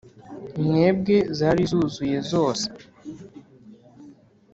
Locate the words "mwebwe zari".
0.63-1.63